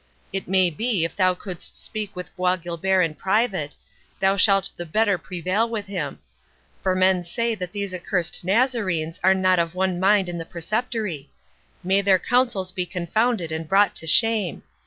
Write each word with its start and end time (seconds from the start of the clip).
It 0.33 0.47
may 0.47 0.71
be 0.71 1.05
if 1.05 1.15
thou 1.15 1.35
couldst 1.35 1.75
speak 1.75 2.15
with 2.15 2.35
Bois 2.35 2.55
Guilbert 2.55 3.03
in 3.05 3.13
private, 3.13 3.75
thou 4.19 4.35
shalt 4.35 4.71
the 4.75 4.83
better 4.83 5.19
prevail 5.19 5.69
with 5.69 5.85
him; 5.85 6.17
for 6.81 6.95
men 6.95 7.23
say 7.23 7.53
that 7.53 7.71
these 7.71 7.93
accursed 7.93 8.43
Nazarenes 8.43 9.19
are 9.23 9.35
not 9.35 9.59
of 9.59 9.75
one 9.75 9.99
mind 9.99 10.27
in 10.27 10.39
the 10.39 10.45
Preceptory—May 10.45 12.01
their 12.01 12.17
counsels 12.17 12.71
be 12.71 12.87
confounded 12.87 13.51
and 13.51 13.69
brought 13.69 13.95
to 13.97 14.07
shame! 14.07 14.63